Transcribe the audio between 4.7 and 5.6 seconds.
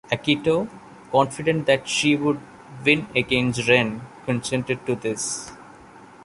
to this.